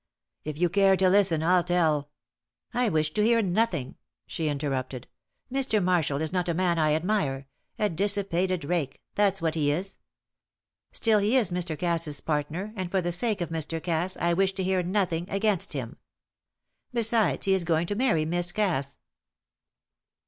If 0.43 0.57
you 0.57 0.67
care 0.67 0.97
to 0.97 1.07
listen, 1.11 1.43
I'll 1.43 1.63
tell" 1.63 2.09
"I 2.73 2.89
wish 2.89 3.13
to 3.13 3.21
hear 3.23 3.43
nothing," 3.43 3.97
she 4.25 4.49
interrupted. 4.49 5.07
"Mr. 5.53 5.77
Marshall 5.83 6.23
is 6.23 6.33
not 6.33 6.49
a 6.49 6.55
man 6.55 6.79
I 6.79 6.95
admire 6.95 7.45
a 7.77 7.87
dissipated 7.87 8.65
rake, 8.65 8.99
that's 9.13 9.43
what 9.43 9.53
he 9.53 9.71
is. 9.71 9.97
Still, 10.91 11.19
he 11.19 11.37
is 11.37 11.51
Mr. 11.51 11.77
Cass's 11.77 12.19
partner, 12.19 12.73
and 12.75 12.89
for 12.89 12.99
the 13.03 13.11
sake 13.11 13.41
of 13.41 13.49
Mr. 13.49 13.79
Cass 13.79 14.17
I 14.17 14.33
wish 14.33 14.53
to 14.53 14.63
hear 14.63 14.81
nothing 14.81 15.29
against 15.29 15.73
him. 15.73 15.97
Besides, 16.91 17.45
he 17.45 17.53
is 17.53 17.63
going 17.63 17.85
to 17.85 17.93
marry 17.95 18.25
Miss 18.25 18.51
Cass." 18.51 18.97